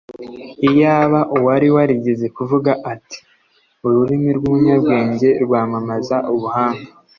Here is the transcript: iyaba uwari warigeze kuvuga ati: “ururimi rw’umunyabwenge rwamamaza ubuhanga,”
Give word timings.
iyaba 0.69 1.19
uwari 1.35 1.67
warigeze 1.75 2.25
kuvuga 2.37 2.71
ati: 2.93 3.17
“ururimi 3.85 4.29
rw’umunyabwenge 4.37 5.29
rwamamaza 5.43 6.17
ubuhanga,” 6.33 6.89